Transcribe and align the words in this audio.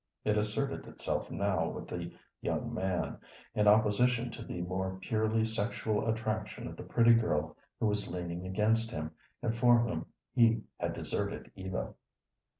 It 0.25 0.35
asserted 0.35 0.87
itself 0.87 1.29
now 1.29 1.69
with 1.69 1.87
the 1.87 2.11
young 2.41 2.73
man, 2.73 3.19
in 3.53 3.67
opposition 3.67 4.31
to 4.31 4.41
the 4.43 4.61
more 4.63 4.97
purely 4.99 5.45
sexual 5.45 6.07
attraction 6.09 6.65
of 6.67 6.75
the 6.75 6.81
pretty 6.81 7.13
girl 7.13 7.55
who 7.79 7.85
was 7.85 8.07
leaning 8.07 8.43
against 8.43 8.89
him, 8.89 9.11
and 9.43 9.55
for 9.55 9.77
whom 9.77 10.07
he 10.33 10.63
had 10.79 10.93
deserted 10.95 11.51
Eva. 11.55 11.93